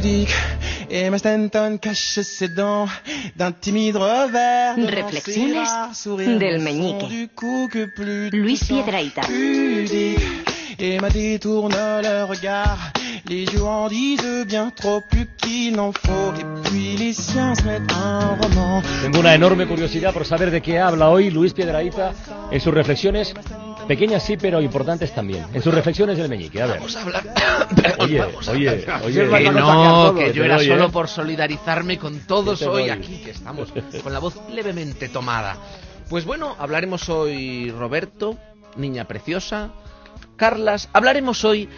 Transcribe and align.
pudique. 0.00 0.34
Et 0.90 1.08
ma 1.10 1.18
Stanton 1.18 1.78
cache 1.80 2.20
ses 2.20 2.48
dents 2.48 2.86
d'un 3.36 3.52
timide 3.52 3.96
revers. 3.96 4.76
Reflexiones 4.76 6.38
del 6.38 6.60
meñique. 6.60 7.08
du 7.08 7.28
cou 7.28 7.68
que 7.70 7.86
plus 7.86 8.30
Luis 8.30 8.58
touchant. 8.58 8.82
Piedrahita. 8.82 9.22
Pudique. 9.22 10.20
Et 10.78 10.98
ma 10.98 11.10
détourne 11.10 11.74
le 12.02 12.24
regard. 12.24 12.92
Les 13.28 13.44
yeux 13.44 13.62
en 13.62 13.88
disent 13.88 14.46
bien 14.46 14.70
trop 14.74 15.02
plus 15.08 15.28
qu'il 15.36 15.76
n'en 15.76 15.92
faut. 15.92 16.32
Et 16.40 16.68
puis 16.68 16.96
les 16.96 17.12
siens 17.12 17.54
se 17.54 17.62
mettent 17.62 17.92
un 17.92 18.36
roman. 18.40 18.82
Tengo 19.02 19.20
una 19.20 19.34
enorme 19.34 19.66
curiosidad 19.66 20.12
por 20.12 20.24
saber 20.24 20.50
de 20.50 20.60
qué 20.60 20.78
habla 20.78 21.10
hoy 21.10 21.30
Luis 21.30 21.52
Piedrahita 21.52 22.12
en 22.50 22.60
sus 22.60 22.72
reflexiones, 22.72 23.34
pequeñas 23.86 24.22
sí, 24.22 24.36
pero 24.36 24.60
importantes 24.60 25.12
también, 25.14 25.44
en 25.52 25.62
sus 25.62 25.72
reflexiones 25.74 26.16
del 26.18 26.28
meñique. 26.28 26.62
A 26.62 26.66
ver. 26.66 26.76
Vamos 26.76 26.96
a 26.96 27.02
hablar. 27.02 27.22
Oye, 27.98 28.22
oye, 28.50 28.86
oye, 29.04 29.44
Que 29.44 29.50
no, 29.50 30.14
que 30.16 30.32
yo 30.32 30.44
era 30.44 30.58
solo 30.58 30.86
¿eh? 30.86 30.90
por 30.92 31.08
solidarizarme 31.08 31.98
con 31.98 32.20
todos 32.26 32.62
hoy 32.62 32.90
aquí, 32.90 33.20
que 33.24 33.30
estamos 33.30 33.72
con 34.02 34.12
la 34.12 34.18
voz 34.18 34.36
levemente 34.50 35.08
tomada. 35.08 35.56
Pues 36.08 36.24
bueno, 36.24 36.56
hablaremos 36.58 37.08
hoy, 37.08 37.70
Roberto, 37.70 38.36
niña 38.76 39.04
preciosa, 39.06 39.70
Carlas, 40.36 40.88
hablaremos 40.92 41.44
hoy 41.44 41.68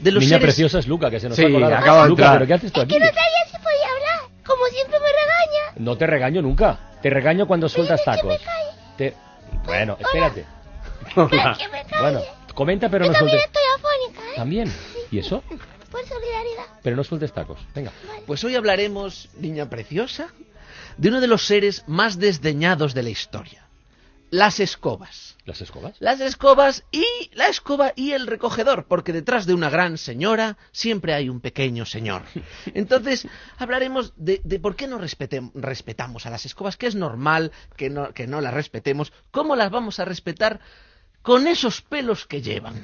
de 0.00 0.12
los 0.12 0.22
Niña 0.22 0.36
seres... 0.36 0.44
preciosa 0.46 0.78
es 0.78 0.86
Luca, 0.86 1.10
que 1.10 1.20
se 1.20 1.28
nos 1.28 1.36
Sí, 1.36 1.44
ha 1.44 1.50
colado. 1.50 1.74
acaba 1.76 2.02
de 2.04 2.08
Luca, 2.10 2.22
entrar. 2.22 2.38
¿pero 2.38 2.46
qué 2.46 2.54
haces 2.54 2.72
tú 2.72 2.80
aquí? 2.80 2.94
Que 2.94 3.00
no 3.00 3.06
sabía 3.06 3.44
si 3.46 3.56
podía 3.56 3.88
hablar. 3.94 4.30
Como 4.46 4.64
siempre 4.66 4.98
me 4.98 5.06
regaña. 5.06 5.74
No 5.76 5.96
te 5.96 6.06
regaño 6.06 6.42
nunca. 6.42 6.78
Te 7.02 7.10
regaño 7.10 7.46
cuando 7.46 7.68
sueltas 7.68 8.00
Dile 8.04 8.16
que 8.20 8.26
me 8.26 8.34
tacos. 8.38 8.46
Te... 8.96 9.14
Bueno, 9.66 9.96
espérate. 9.98 10.44
Hola. 10.48 10.59
Que 11.14 11.20
me 11.22 11.28
calle. 11.84 12.00
Bueno, 12.00 12.20
comenta, 12.54 12.88
pero 12.88 13.04
Yo 13.06 13.12
no 13.12 13.18
también 13.18 13.38
sueltes. 13.40 13.50
estoy 13.50 13.62
afónica, 13.76 14.20
¿eh? 14.32 14.36
¿También? 14.36 14.72
¿Y 15.10 15.18
eso? 15.18 15.42
Por 15.90 16.06
solidaridad. 16.06 16.64
Pero 16.82 16.96
no 16.96 17.04
sueltes 17.04 17.32
tacos. 17.32 17.58
Venga. 17.74 17.90
Pues 18.26 18.44
hoy 18.44 18.54
hablaremos, 18.54 19.28
niña 19.38 19.68
preciosa, 19.68 20.28
de 20.96 21.08
uno 21.08 21.20
de 21.20 21.26
los 21.26 21.46
seres 21.46 21.84
más 21.88 22.18
desdeñados 22.18 22.94
de 22.94 23.02
la 23.02 23.10
historia. 23.10 23.66
Las 24.30 24.60
escobas. 24.60 25.36
¿Las 25.44 25.60
escobas? 25.60 25.96
Las 25.98 26.20
escobas 26.20 26.84
y 26.92 27.04
la 27.32 27.48
escoba 27.48 27.92
y 27.96 28.12
el 28.12 28.28
recogedor, 28.28 28.84
porque 28.86 29.12
detrás 29.12 29.44
de 29.46 29.54
una 29.54 29.68
gran 29.70 29.98
señora 29.98 30.56
siempre 30.70 31.12
hay 31.14 31.28
un 31.28 31.40
pequeño 31.40 31.84
señor. 31.84 32.22
Entonces, 32.74 33.26
hablaremos 33.58 34.12
de, 34.16 34.40
de 34.44 34.60
por 34.60 34.76
qué 34.76 34.86
no 34.86 34.98
respetamos 35.00 36.26
a 36.26 36.30
las 36.30 36.46
escobas, 36.46 36.76
que 36.76 36.86
es 36.86 36.94
normal 36.94 37.50
que 37.76 37.90
no, 37.90 38.12
que 38.14 38.28
no 38.28 38.40
las 38.40 38.54
respetemos, 38.54 39.12
cómo 39.32 39.56
las 39.56 39.72
vamos 39.72 39.98
a 39.98 40.04
respetar 40.04 40.60
con 41.22 41.46
esos 41.46 41.82
pelos 41.82 42.26
que 42.26 42.40
llevan. 42.40 42.74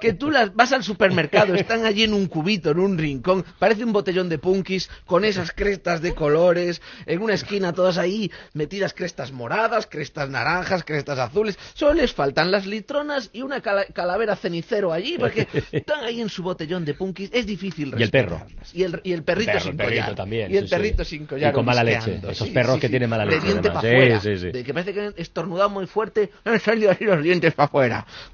Que 0.00 0.12
tú 0.12 0.30
las 0.30 0.54
vas 0.54 0.72
al 0.72 0.84
supermercado, 0.84 1.54
están 1.54 1.86
allí 1.86 2.02
en 2.04 2.12
un 2.12 2.26
cubito, 2.26 2.70
en 2.70 2.78
un 2.80 2.98
rincón, 2.98 3.44
parece 3.58 3.84
un 3.84 3.92
botellón 3.92 4.28
de 4.28 4.38
punkis, 4.38 4.90
con 5.06 5.24
esas 5.24 5.52
crestas 5.52 6.02
de 6.02 6.14
colores, 6.14 6.82
en 7.06 7.22
una 7.22 7.34
esquina 7.34 7.72
todas 7.72 7.96
ahí 7.98 8.30
metidas 8.52 8.92
crestas 8.92 9.32
moradas, 9.32 9.86
crestas 9.86 10.28
naranjas, 10.28 10.84
crestas 10.84 11.18
azules. 11.18 11.58
Solo 11.74 11.94
les 11.94 12.12
faltan 12.12 12.50
las 12.50 12.66
litronas 12.66 13.30
y 13.32 13.42
una 13.42 13.60
cala- 13.62 13.86
calavera 13.86 14.36
cenicero 14.36 14.92
allí, 14.92 15.16
porque 15.18 15.46
están 15.72 16.04
ahí 16.04 16.20
en 16.20 16.28
su 16.28 16.42
botellón 16.42 16.84
de 16.84 16.94
punkis. 16.94 17.30
Es 17.32 17.46
difícil 17.46 17.94
Y 17.96 18.02
el 18.02 18.10
perro. 18.10 18.42
Y 18.74 18.82
el, 18.82 19.00
y 19.02 19.12
el 19.12 19.22
perrito 19.22 19.52
Perro, 19.52 19.60
sin 19.60 19.70
el 19.72 19.76
perrito 19.78 20.02
collar. 20.02 20.14
también, 20.14 20.52
y 20.52 20.56
el 20.56 20.64
sí, 20.64 20.68
sí. 20.68 20.74
perrito 20.74 21.04
sin 21.04 21.26
collar. 21.26 21.52
Y 21.52 21.54
con 21.54 21.64
mala 21.64 21.82
leche. 21.82 22.20
Esos 22.28 22.48
perros 22.50 22.78
que 22.78 22.88
tienen 22.90 23.08
mala 23.08 23.24
De 23.24 23.30
leche, 23.30 23.46
diente 23.46 23.68
además. 23.68 23.82
para 23.82 23.88
Sí, 23.88 23.96
afuera. 23.96 24.20
sí, 24.20 24.36
sí. 24.36 24.50
De 24.52 24.62
que 24.64 24.74
parece 24.74 24.92
que 24.94 25.00
han 25.00 25.14
estornudado 25.16 25.70
muy 25.70 25.86
fuerte, 25.86 26.30
han 26.44 26.60
salido 26.60 26.90
así 26.90 27.04
los 27.04 27.22
dientes 27.22 27.54
para 27.54 27.64
afuera. 27.66 27.77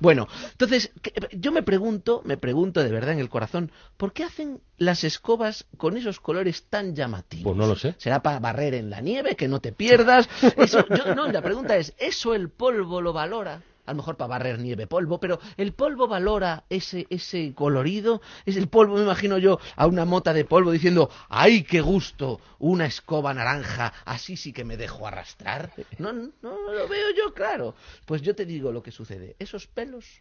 Bueno, 0.00 0.28
entonces, 0.53 0.91
yo 1.33 1.53
me 1.53 1.62
pregunto, 1.62 2.23
me 2.25 2.37
pregunto 2.37 2.83
de 2.83 2.91
verdad 2.91 3.12
en 3.12 3.19
el 3.20 3.28
corazón, 3.28 3.70
¿por 3.97 4.12
qué 4.12 4.25
hacen 4.25 4.61
las 4.78 5.05
escobas 5.05 5.67
con 5.77 5.97
esos 5.97 6.20
colores 6.20 6.64
tan 6.69 6.95
llamativos? 6.97 7.45
Pues 7.45 7.56
no 7.56 7.67
lo 7.67 7.77
sé. 7.77 7.95
¿Será 7.98 8.22
para 8.22 8.41
barrer 8.41 8.75
en 8.75 8.91
la 8.91 9.00
nieve, 9.00 9.37
que 9.37 9.48
no 9.48 9.61
te 9.61 9.72
pierdas? 9.72 10.28
Eso, 10.56 10.84
yo- 10.89 11.15
no, 11.15 11.28
la 11.28 11.42
pregunta 11.42 11.77
es, 11.77 11.95
¿eso 11.98 12.34
el 12.34 12.48
polvo 12.48 13.00
lo 13.00 13.12
valora? 13.12 13.62
A 13.87 13.93
lo 13.93 13.97
mejor 13.97 14.17
para 14.17 14.28
barrer 14.28 14.59
nieve, 14.59 14.87
polvo, 14.87 15.21
pero 15.21 15.39
¿el 15.56 15.72
polvo 15.72 16.09
valora 16.09 16.65
ese, 16.71 17.06
ese 17.11 17.55
colorido? 17.55 18.22
Es 18.47 18.56
el 18.56 18.69
polvo, 18.69 18.97
me 18.97 19.03
imagino 19.03 19.39
yo, 19.39 19.59
a 19.77 19.87
una 19.87 20.05
mota 20.05 20.33
de 20.33 20.45
polvo 20.45 20.71
diciendo, 20.71 21.11
¡ay, 21.28 21.65
qué 21.65 21.81
gusto! 21.81 22.41
Una 22.59 22.87
escoba 22.87 23.34
naranja, 23.34 23.93
así 24.05 24.37
sí 24.37 24.53
que 24.53 24.65
me 24.65 24.77
dejo 24.77 25.06
arrastrar. 25.06 25.73
No, 25.99 26.12
no, 26.12 26.33
no 26.43 26.73
lo 26.73 26.89
veo 26.89 27.09
yo 27.17 27.34
claro. 27.34 27.75
Pues 28.06 28.23
yo 28.23 28.34
te 28.34 28.47
digo 28.47 28.73
lo 28.73 28.83
que 28.83 28.91
sucede. 28.91 29.37
Esos 29.39 29.67
pelos 29.67 30.21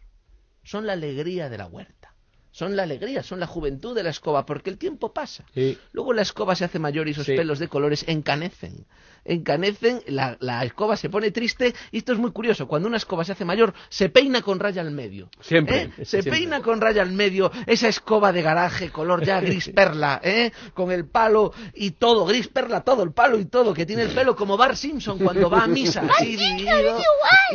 son 0.62 0.86
la 0.86 0.92
alegría 0.94 1.48
de 1.48 1.58
la 1.58 1.66
huerta. 1.66 2.13
Son 2.54 2.76
la 2.76 2.84
alegría, 2.84 3.24
son 3.24 3.40
la 3.40 3.48
juventud 3.48 3.96
de 3.96 4.04
la 4.04 4.10
escoba, 4.10 4.46
porque 4.46 4.70
el 4.70 4.78
tiempo 4.78 5.12
pasa. 5.12 5.44
Sí. 5.54 5.76
Luego 5.90 6.12
la 6.12 6.22
escoba 6.22 6.54
se 6.54 6.64
hace 6.64 6.78
mayor 6.78 7.08
y 7.08 7.10
esos 7.10 7.26
Sí. 7.26 7.34
pelos 7.34 7.58
de 7.58 7.66
colores 7.66 8.04
encanecen. 8.06 8.86
Encanecen, 9.24 10.02
la, 10.06 10.36
la 10.38 10.62
escoba 10.64 10.96
se 10.96 11.08
pone 11.08 11.32
triste 11.32 11.74
y 11.90 11.98
esto 11.98 12.12
es 12.12 12.18
muy 12.18 12.30
curioso. 12.30 12.68
Cuando 12.68 12.86
una 12.86 12.98
escoba 12.98 13.24
se 13.24 13.32
hace 13.32 13.44
mayor, 13.44 13.74
se 13.88 14.08
peina 14.08 14.40
con 14.42 14.60
raya 14.60 14.82
al 14.82 14.92
medio. 14.92 15.30
Siempre, 15.40 15.82
¿Eh? 15.82 15.92
Se 16.04 16.22
siempre. 16.22 16.30
peina 16.32 16.60
con 16.60 16.80
raya 16.80 17.02
al 17.02 17.10
medio, 17.10 17.50
esa 17.66 17.88
escoba 17.88 18.32
de 18.32 18.42
garaje, 18.42 18.90
color 18.90 19.24
ya 19.24 19.40
gris 19.40 19.70
perla, 19.74 20.20
¿eh? 20.22 20.52
con 20.74 20.92
el 20.92 21.08
palo 21.08 21.52
y 21.74 21.92
todo, 21.92 22.24
gris 22.24 22.46
perla, 22.46 22.82
todo, 22.82 23.02
el 23.02 23.12
palo 23.12 23.40
y 23.40 23.46
todo, 23.46 23.74
que 23.74 23.84
tiene 23.84 24.02
el 24.02 24.10
pelo 24.10 24.36
como 24.36 24.56
Bart 24.56 24.76
Simpson 24.76 25.18
cuando 25.18 25.50
va 25.50 25.64
a 25.64 25.66
misa, 25.66 26.02
así 26.18 26.36
dividido. 26.36 26.98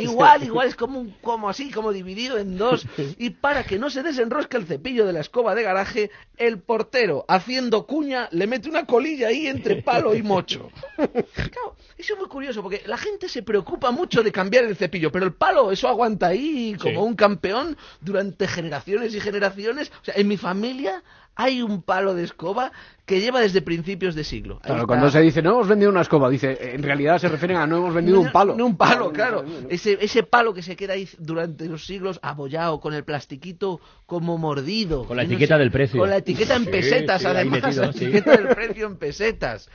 Igual, 0.00 0.42
igual, 0.42 0.68
es 0.68 0.74
como, 0.76 1.00
un, 1.00 1.10
como 1.22 1.48
así, 1.48 1.70
como 1.70 1.90
dividido 1.92 2.36
en 2.36 2.58
dos. 2.58 2.86
Y 3.18 3.30
para 3.30 3.64
que 3.64 3.78
no 3.78 3.88
se 3.90 4.02
desenrosque 4.02 4.56
el 4.56 4.66
cepillo 4.66 4.89
de 4.94 5.12
la 5.12 5.20
escoba 5.20 5.54
de 5.54 5.62
garaje, 5.62 6.10
el 6.36 6.58
portero, 6.58 7.24
haciendo 7.28 7.86
cuña, 7.86 8.28
le 8.32 8.46
mete 8.46 8.68
una 8.68 8.86
colilla 8.86 9.28
ahí 9.28 9.46
entre 9.46 9.82
palo 9.82 10.14
y 10.14 10.22
mocho. 10.22 10.70
Claro, 11.34 11.76
eso 11.96 12.14
es 12.14 12.18
muy 12.18 12.28
curioso, 12.28 12.62
porque 12.62 12.82
la 12.86 12.96
gente 12.98 13.28
se 13.28 13.42
preocupa 13.42 13.90
mucho 13.90 14.22
de 14.22 14.32
cambiar 14.32 14.64
el 14.64 14.76
cepillo, 14.76 15.10
pero 15.12 15.24
el 15.26 15.32
palo, 15.32 15.70
eso 15.72 15.88
aguanta 15.88 16.26
ahí 16.28 16.76
como 16.80 16.90
Sí. 16.92 16.96
un 17.08 17.14
campeón 17.14 17.76
durante 18.00 18.46
generaciones 18.48 19.14
y 19.14 19.20
generaciones. 19.20 19.90
O 20.00 20.04
sea, 20.04 20.14
en 20.16 20.28
mi 20.28 20.36
familia 20.36 21.02
hay 21.42 21.62
un 21.62 21.82
palo 21.82 22.14
de 22.14 22.24
escoba 22.24 22.70
que 23.06 23.20
lleva 23.20 23.40
desde 23.40 23.62
principios 23.62 24.14
de 24.14 24.24
siglo. 24.24 24.56
Ahí 24.56 24.66
Claro, 24.66 24.80
está. 24.80 24.86
cuando 24.86 25.10
se 25.10 25.20
dice 25.20 25.40
no 25.42 25.50
hemos 25.52 25.68
vendido 25.68 25.90
una 25.90 26.02
escoba, 26.02 26.28
dice 26.28 26.74
en 26.74 26.82
realidad 26.82 27.18
se 27.18 27.28
refieren 27.28 27.56
a 27.56 27.66
no 27.66 27.78
hemos 27.78 27.94
vendido 27.94 28.20
un 28.20 28.30
palo. 28.30 28.54
No, 28.56 28.66
un 28.66 28.76
palo, 28.76 29.10
claro. 29.12 29.44
Ese, 29.68 29.96
ese 30.00 30.22
palo 30.22 30.52
que 30.52 30.62
se 30.62 30.76
queda 30.76 30.92
ahí 30.92 31.08
durante 31.18 31.64
los 31.66 31.86
siglos 31.86 32.20
abollado 32.22 32.78
con 32.80 32.92
el 32.94 33.04
plastiquito 33.04 33.80
como 34.06 34.36
mordido. 34.38 35.04
Con 35.06 35.16
la 35.16 35.22
etiqueta 35.24 35.54
sé, 35.56 35.60
del 35.60 35.70
precio. 35.70 35.98
Con 36.00 36.10
la 36.10 36.18
etiqueta 36.18 36.56
en 36.56 36.64
Sí, 36.64 36.70
pesetas, 36.70 37.20
sí, 37.22 37.26
además. 37.26 37.62
metido, 37.62 37.82
la 37.86 37.92
sí. 37.92 38.04
etiqueta 38.04 38.36
del 38.36 38.48
precio 38.48 38.86
en 38.86 38.96
pesetas. 38.96 39.68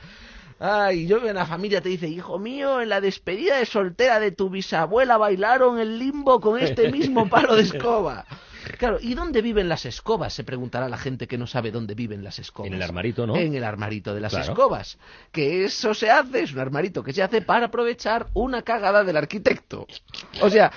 Ay, 0.58 1.06
yo 1.06 1.18
en 1.26 1.34
la 1.34 1.44
familia 1.44 1.82
te 1.82 1.90
dice, 1.90 2.08
hijo 2.08 2.38
mío, 2.38 2.80
en 2.80 2.88
la 2.88 3.02
despedida 3.02 3.58
de 3.58 3.66
soltera 3.66 4.18
de 4.18 4.32
tu 4.32 4.48
bisabuela 4.48 5.18
bailaron 5.18 5.78
el 5.78 5.98
limbo 5.98 6.40
con 6.40 6.58
este 6.58 6.90
mismo 6.90 7.28
palo 7.28 7.56
de 7.56 7.62
escoba. 7.62 8.24
Claro, 8.78 8.98
¿y 9.00 9.14
dónde 9.14 9.42
viven 9.42 9.68
las 9.68 9.86
escobas? 9.86 10.32
Se 10.34 10.44
preguntará 10.44 10.88
la 10.88 10.98
gente 10.98 11.26
que 11.26 11.38
no 11.38 11.46
sabe 11.46 11.70
dónde 11.70 11.94
viven 11.94 12.24
las 12.24 12.38
escobas. 12.38 12.68
En 12.68 12.74
el 12.74 12.82
armarito, 12.82 13.26
¿no? 13.26 13.36
En 13.36 13.54
el 13.54 13.64
armarito 13.64 14.14
de 14.14 14.20
las 14.20 14.32
Claro. 14.32 14.52
escobas. 14.52 14.98
Que 15.32 15.64
eso 15.64 15.94
se 15.94 16.10
hace, 16.10 16.42
es 16.42 16.52
un 16.52 16.58
armarito 16.60 17.02
que 17.02 17.12
se 17.12 17.22
hace 17.22 17.42
para 17.42 17.66
aprovechar 17.66 18.26
una 18.34 18.62
cagada 18.62 19.04
del 19.04 19.16
arquitecto. 19.16 19.86
O 20.40 20.50
sea, 20.50 20.72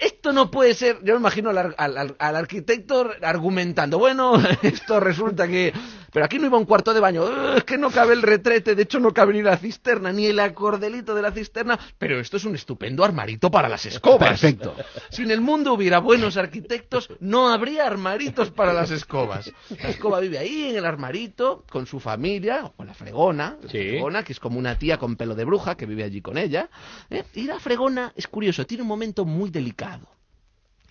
esto 0.00 0.32
no 0.32 0.50
puede 0.50 0.74
ser, 0.74 0.98
yo 1.04 1.14
me 1.14 1.20
imagino 1.20 1.50
al- 1.50 1.74
al 2.18 2.36
arquitecto 2.36 3.10
argumentando, 3.22 3.98
bueno, 3.98 4.34
esto 4.62 4.98
resulta 5.00 5.46
que, 5.46 5.72
pero 6.12 6.24
aquí 6.26 6.38
no 6.38 6.46
iba 6.46 6.58
un 6.58 6.64
cuarto 6.66 6.92
de 6.94 7.00
baño, 7.00 7.22
"Ugh, 7.24 7.56
es 7.56 7.64
que 7.64 7.78
no 7.78 7.90
cabe 7.90 8.12
el 8.14 8.22
retrete, 8.22 8.74
de 8.74 8.82
hecho 8.82 9.00
no 9.00 9.12
cabe 9.12 9.32
ni 9.32 9.42
la 9.42 9.56
cisterna, 9.56 10.12
ni 10.12 10.26
el 10.26 10.38
acordelito 10.38 11.14
de 11.14 11.22
la 11.22 11.32
cisterna, 11.32 11.78
pero 11.98 12.20
esto 12.20 12.36
es 12.36 12.44
un 12.44 12.54
estupendo 12.54 13.04
armarito 13.04 13.50
para 13.50 13.68
las 13.68 13.86
escobas. 13.86 14.28
Perfecto. 14.40 14.74
Si 15.10 15.22
en 15.22 15.30
el 15.30 15.40
mundo 15.40 15.72
hubiera 15.72 15.98
buenos 15.98 16.36
arquitectos, 16.36 17.08
no 17.20 17.48
habría 17.50 17.86
armaritos 17.86 18.50
para 18.50 18.72
las 18.72 18.90
escobas. 18.90 19.50
La 19.82 19.88
escoba 19.88 20.20
vive 20.20 20.38
ahí 20.38 20.70
en 20.70 20.76
el 20.76 20.84
armarito 20.84 21.64
con 21.70 21.86
su 21.86 21.98
familia, 22.00 22.64
o 22.66 22.72
con 22.72 22.86
la 22.86 22.94
fregona, 22.94 23.56
la 23.62 23.68
Sí. 23.68 23.78
fregona, 23.78 24.22
que 24.22 24.32
es 24.32 24.40
como 24.40 24.58
una 24.58 24.78
tía 24.78 24.98
con 24.98 25.16
pelo 25.16 25.34
de 25.34 25.44
bruja 25.44 25.76
que 25.76 25.86
vive 25.86 26.04
allí 26.04 26.20
con 26.20 26.36
ella. 26.38 26.68
¿eh? 27.10 27.24
Y 27.34 27.44
la 27.44 27.58
fregona, 27.58 28.12
es 28.16 28.26
curioso, 28.28 28.66
tiene 28.66 28.82
un 28.82 28.88
momento 28.88 29.24
muy 29.24 29.50
delicado. 29.50 30.06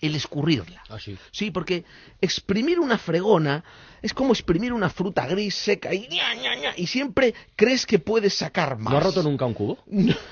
El 0.02 0.14
escurrirla. 0.16 0.82
Ah, 0.90 0.98
sí. 1.00 1.16
Sí, 1.30 1.50
porque 1.50 1.84
exprimir 2.20 2.78
una 2.80 2.98
fregona 2.98 3.64
es 4.02 4.12
como 4.12 4.32
exprimir 4.32 4.72
una 4.72 4.90
fruta 4.90 5.26
gris 5.28 5.54
seca 5.54 5.94
y, 5.94 6.08
ña, 6.08 6.34
ña, 6.34 6.56
ña, 6.56 6.72
y 6.76 6.88
siempre 6.88 7.34
crees 7.54 7.86
que 7.86 8.00
puedes 8.00 8.34
sacar 8.34 8.76
más. 8.76 8.90
¿No 8.92 8.98
has 8.98 9.04
roto 9.04 9.22
nunca 9.22 9.44
un 9.46 9.54
cubo? 9.54 9.78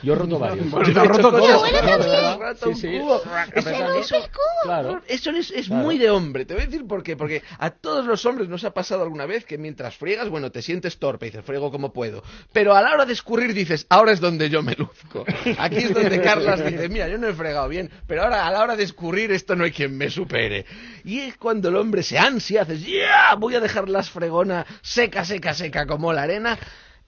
Yo 0.03 0.13
he 0.13 0.17
roto 0.17 0.39
varios. 0.41 0.69
Bueno, 0.69 0.89
Yo 0.89 0.93
te 0.93 0.99
has 0.99 1.05
he 1.05 1.09
roto 1.09 1.31
cosas- 1.31 1.47
todo. 1.47 1.61
Bueno, 1.61 1.75
¿verdad? 1.87 1.99
también. 2.01 2.41
Roto 2.41 2.69
un 2.69 2.75
Sí, 2.77 2.81
sí. 2.91 2.99
cubo. 2.99 3.17
Eso- 3.23 3.31
Apretando. 3.31 3.95
eso- 3.95 4.17
Claro. 4.65 5.03
eso 5.07 5.31
es, 5.31 5.51
es 5.53 5.69
Claro. 5.69 5.85
muy 5.85 5.99
de 5.99 6.11
hombre. 6.11 6.45
Te 6.47 6.55
voy 6.55 6.65
a 6.65 6.67
decir 6.67 6.85
por 6.87 7.05
qué. 7.05 7.17
Porque 7.17 7.43
a 7.59 7.71
todos 7.71 8.05
los 8.07 8.27
hombres 8.27 8.49
nos 8.49 8.65
ha 8.65 8.73
pasado 8.75 9.05
alguna 9.05 9.25
vez 9.27 9.45
que 9.45 9.57
mientras 9.57 9.97
friegas, 9.97 10.29
bueno, 10.29 10.51
te 10.51 10.63
sientes 10.63 10.99
torpe 10.99 11.27
y 11.27 11.31
dices, 11.31 11.45
friego 11.45 11.71
como 11.71 11.93
puedo. 11.93 12.25
Pero 12.53 12.75
a 12.75 12.83
la 12.83 12.93
hora 12.93 13.07
de 13.07 13.13
escurrir 13.13 13.55
dices, 13.55 13.87
ahora 13.89 14.11
es 14.11 14.19
donde 14.21 14.51
yo 14.51 14.63
me 14.65 14.75
luzco. 14.75 15.25
Aquí 15.59 15.77
es 15.77 15.95
donde 15.95 16.21
Carlas 16.23 16.65
dice, 16.65 16.89
mira, 16.89 17.09
yo 17.09 17.19
no 17.19 17.29
he 17.29 17.35
fregado 17.35 17.69
bien, 17.69 17.89
pero 18.09 18.25
ahora 18.25 18.49
a 18.49 18.51
la 18.51 18.63
hora 18.63 18.75
de 18.75 18.83
escurrir 18.83 19.31
esto 19.31 19.55
no 19.55 19.60
hay 19.65 19.71
quien 19.73 19.97
me 19.97 20.11
supere. 20.11 20.65
Y 21.05 21.21
es 21.21 21.37
cuando 21.37 21.69
el 21.69 21.77
hombre 21.77 22.03
se 22.03 22.19
ansia, 22.19 22.63
haces, 22.63 22.85
ya, 22.85 23.35
voy 23.39 23.55
a 23.55 23.61
dejar 23.61 23.89
la 23.89 24.03
fregona 24.03 24.67
seca, 24.83 25.25
seca, 25.25 25.55
seca 25.55 25.87
como 25.87 26.13
la 26.13 26.23
arena. 26.23 26.59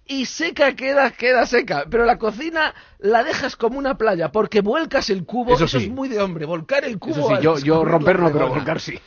Y 0.04 0.26
seca 0.26 0.74
queda, 0.74 1.12
queda 1.12 1.46
seca. 1.46 1.84
Pero 1.88 2.04
la 2.04 2.18
cocina 2.18 2.74
la 2.98 3.22
dejas 3.22 3.54
como 3.56 3.78
una 3.78 3.96
playa 3.96 4.32
porque 4.32 4.60
vuelcas 4.60 5.10
el 5.10 5.24
cubo. 5.24 5.54
Eso 5.54 5.64
Eso, 5.66 5.78
sí. 5.78 5.84
es 5.86 5.90
muy 5.90 6.08
de 6.08 6.20
hombre, 6.20 6.44
volcar 6.44 6.84
el 6.84 6.98
cubo. 6.98 7.12
Eso 7.12 7.28
sí, 7.28 7.34
al 7.34 7.42
yo, 7.42 7.58
yo 7.58 7.84
romper 7.84 8.18
no, 8.18 8.32
pero 8.32 8.48
volcar 8.48 8.80
sí. 8.80 8.98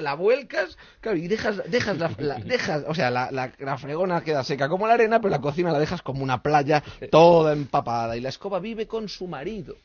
La 0.00 0.14
vuelcas, 0.14 0.76
claro, 1.00 1.16
y 1.16 1.28
dejas, 1.28 1.62
dejas 1.70 1.96
la, 1.98 2.10
la- 2.18 2.38
dejas, 2.40 2.82
o 2.88 2.94
sea, 2.94 3.08
la, 3.12 3.30
la- 3.30 3.52
la 3.58 3.78
fregona 3.78 4.20
queda 4.24 4.42
seca 4.42 4.68
como 4.68 4.88
la 4.88 4.94
arena, 4.94 5.20
pero 5.20 5.30
la 5.30 5.40
cocina 5.40 5.70
la 5.70 5.78
dejas 5.78 6.02
como 6.02 6.24
una 6.24 6.42
playa 6.42 6.82
toda 7.12 7.52
empapada. 7.52 8.16
Y 8.16 8.20
la 8.20 8.30
escoba 8.30 8.58
vive 8.58 8.88
con 8.88 9.08
su 9.08 9.28
marido, 9.28 9.76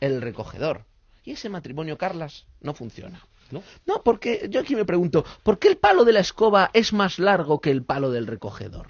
el 0.00 0.20
recogedor. 0.20 0.84
Ese 1.30 1.48
matrimonio, 1.48 1.96
Carlas, 1.96 2.46
no 2.60 2.74
funciona. 2.74 3.24
¿No? 3.52 4.02
Porque 4.04 4.48
yo 4.48 4.60
aquí 4.60 4.76
me 4.76 4.84
pregunto, 4.84 5.24
¿por 5.42 5.58
qué 5.58 5.68
el 5.68 5.76
palo 5.76 6.04
de 6.04 6.12
la 6.12 6.20
escoba 6.20 6.70
es 6.72 6.92
más 6.92 7.18
largo 7.18 7.60
que 7.60 7.70
el 7.70 7.84
palo 7.84 8.10
del 8.10 8.26
recogedor? 8.26 8.88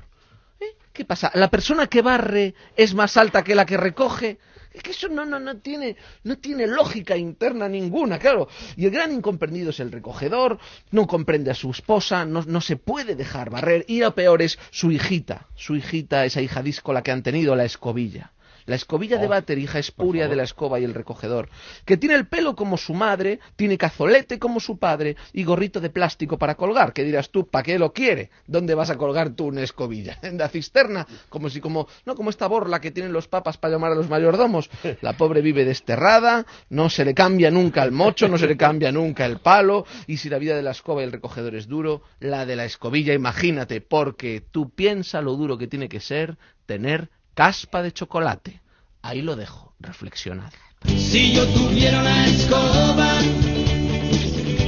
¿Eh? 0.61 0.77
¿Qué 0.93 1.05
pasa? 1.05 1.31
¿La 1.35 1.49
persona 1.49 1.87
que 1.87 2.03
barre 2.03 2.55
es 2.77 2.95
más 2.95 3.17
alta 3.17 3.43
que 3.43 3.55
la 3.55 3.65
que 3.65 3.77
recoge? 3.77 4.39
Es 4.73 4.83
que 4.83 4.93
eso 4.93 5.09
no, 5.09 5.25
no, 5.25 5.41
no, 5.41 5.57
tiene, 5.59 5.97
no 6.25 6.39
tiene 6.39 6.67
lógica 6.67 7.17
interna 7.17 7.69
ninguna, 7.69 8.19
claro. 8.19 8.49
Y 8.77 8.85
el 8.85 8.91
gran 8.91 9.13
incomprendido 9.13 9.71
es 9.71 9.81
el 9.81 9.91
recogedor, 9.91 10.59
no 10.91 11.07
comprende 11.07 11.51
a 11.51 11.55
su 11.55 11.71
esposa, 11.71 12.25
no, 12.25 12.43
no 12.47 12.61
se 12.61 12.77
puede 12.77 13.17
dejar 13.17 13.51
barrer. 13.51 13.85
Y 13.89 14.01
lo 14.01 14.15
peor 14.15 14.43
es 14.43 14.59
su 14.71 14.93
hijita, 14.93 15.47
su 15.57 15.75
hijita, 15.75 16.25
esa 16.25 16.41
hija 16.41 16.63
díscola 16.63 17.03
que 17.03 17.13
han 17.13 17.23
tenido, 17.23 17.57
la 17.57 17.65
escobilla. 17.65 18.33
La 18.71 18.77
escobilla 18.77 19.19
de 19.19 19.27
Oh, 19.27 19.31
váter, 19.31 19.59
hija 19.59 19.81
espuria 19.81 20.29
de 20.29 20.37
la 20.37 20.45
escoba 20.45 20.79
y 20.79 20.85
el 20.85 20.95
recogedor, 20.95 21.49
que 21.85 21.97
tiene 21.97 22.15
el 22.15 22.29
pelo 22.29 22.55
como 22.55 22.77
su 22.77 22.95
madre, 22.95 23.41
tiene 23.57 23.77
cazolete 23.77 24.39
como 24.39 24.61
su 24.61 24.79
padre 24.79 25.17
y 25.33 25.43
gorrito 25.43 25.81
de 25.81 25.91
plástico 25.91 26.39
para 26.39 26.55
colgar. 26.55 26.93
Que 26.93 27.03
dirás 27.03 27.31
tú, 27.31 27.49
¿para 27.49 27.65
qué 27.65 27.81
lo 27.81 27.93
quiere? 27.93 28.31
¿Dónde 28.47 28.77
vas 28.77 28.91
a 28.91 28.97
colgar 28.97 29.31
tú 29.31 29.47
una 29.47 29.63
escobilla? 29.63 30.19
¿En 30.23 30.39
la 30.39 30.49
cisterna? 30.49 31.05
Como 31.29 31.51
si 31.51 31.61
como, 31.61 31.89
no 32.07 32.15
como 32.15 32.31
esta 32.31 32.47
borla 32.47 32.81
que 32.81 32.93
tienen 32.93 33.13
los 33.13 33.27
papas 33.27 33.59
para 33.59 33.75
llamar 33.75 33.91
a 33.91 33.97
los 33.97 34.09
mayordomos. 34.09 34.71
La 35.01 35.17
pobre 35.17 35.43
vive 35.43 35.65
desterrada, 35.65 36.47
no 36.69 36.91
se 36.91 37.05
le 37.05 37.13
cambia 37.13 37.51
nunca 37.51 37.83
el 37.83 37.91
mocho, 37.91 38.29
no 38.29 38.39
se 38.39 38.47
le 38.47 38.57
cambia 38.57 38.93
nunca 38.93 39.27
el 39.27 39.39
palo, 39.39 39.85
y 40.07 40.19
si 40.19 40.29
la 40.29 40.39
vida 40.39 40.55
de 40.55 40.63
la 40.63 40.71
escoba 40.71 41.01
y 41.01 41.07
el 41.07 41.13
recogedor 41.13 41.57
es 41.57 41.67
duro, 41.67 42.03
la 42.21 42.47
de 42.47 42.55
la 42.55 42.65
escobilla, 42.67 43.15
imagínate, 43.15 43.81
porque 43.81 44.41
tú 44.49 44.71
piensa 44.71 45.23
lo 45.23 45.35
duro 45.35 45.59
que 45.59 45.67
tiene 45.67 45.89
que 45.89 45.99
ser 45.99 46.39
tener 46.67 47.11
caspa 47.41 47.83
de 47.83 47.91
chocolate. 47.91 48.61
Ahí 49.01 49.23
lo 49.23 49.35
dejo, 49.35 49.73
reflexionad. 49.81 50.53
Si 50.85 51.33
yo 51.33 51.47
tuviera 51.55 52.01
una 52.01 52.27
escoba, 52.27 53.19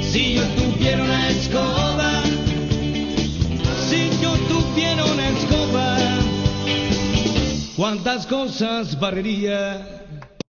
si 0.01 0.37
yo 0.37 0.43
tuviera 0.55 1.03
una 1.05 1.29
escoba, 1.29 2.23
si 3.91 4.09
yo 4.23 4.33
tuviera 4.49 5.05
una 5.05 5.29
escoba, 5.29 5.99
cuántas 7.77 8.27
cosas 8.27 8.99
barrería. 8.99 10.02